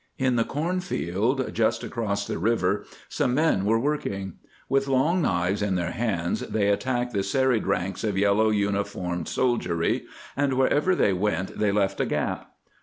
[0.17, 4.33] In the corn field just across the river some men were working.
[4.67, 10.05] With long knives in their hands they attacked the serried ranks of yellow uniformed soldiery,
[10.35, 12.51] and wherever they went they left a gap.